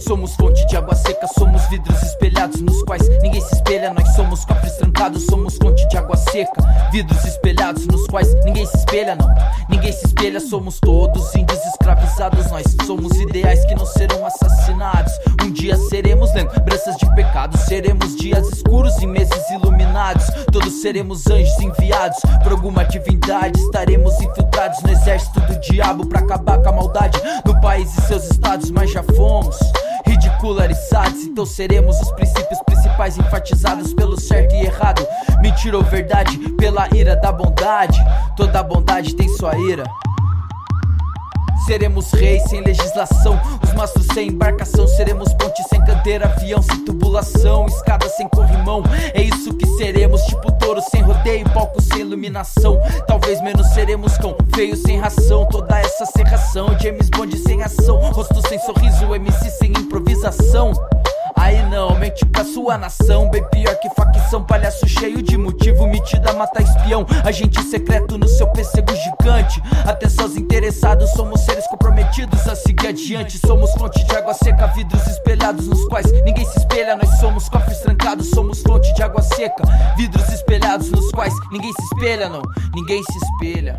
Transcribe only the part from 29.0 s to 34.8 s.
fomos ridicularizados. Então seremos os princípios principais enfatizados pelo certo e